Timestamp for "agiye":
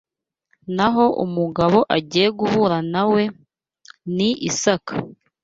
1.97-2.27